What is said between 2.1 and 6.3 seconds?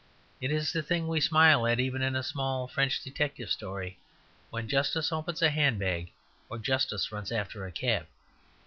a small French detective story; when Justice opens a handbag